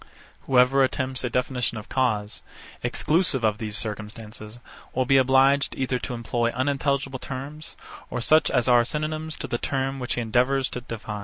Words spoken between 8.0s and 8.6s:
or such